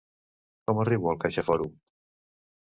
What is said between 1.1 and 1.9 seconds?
al CaixaForum?